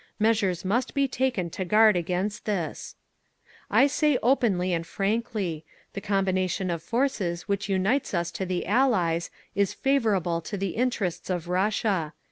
[0.17, 2.95] Measures must be taken to guard against this….
[3.69, 9.29] "I say openly and frankly: the combination of forces which unites us to the Allies
[9.53, 12.15] is _favourable to the interests of Russia….